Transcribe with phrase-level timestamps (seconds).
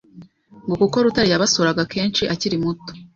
[0.65, 2.91] ngo kuko Rutare yabasuraga kenshi akiri muto.